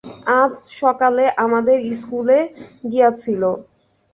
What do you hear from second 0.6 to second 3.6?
সকালে আমাদের ইস্কুলে গিয়াছিল।